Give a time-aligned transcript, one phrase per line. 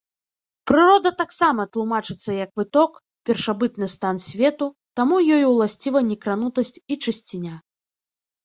[0.69, 2.91] Прырода таксама тлумачыцца як выток,
[3.31, 4.65] першабытны стан свету,
[5.01, 7.55] таму ёй уласціва некранутасць і чысціня.